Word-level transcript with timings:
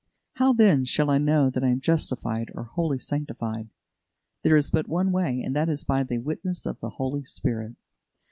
How, 0.37 0.51
then, 0.51 0.83
shall 0.83 1.11
I 1.11 1.19
know 1.19 1.51
that 1.51 1.63
I 1.63 1.67
am 1.69 1.79
justified 1.79 2.49
or 2.55 2.63
wholly 2.63 2.97
sanctified? 2.97 3.69
There 4.41 4.55
is 4.55 4.71
but 4.71 4.87
one 4.87 5.11
way, 5.11 5.43
and 5.43 5.55
that 5.55 5.69
is 5.69 5.83
by 5.83 6.01
the 6.01 6.17
witness 6.17 6.65
of 6.65 6.79
the 6.79 6.89
Holy 6.89 7.23
Spirit. 7.23 7.75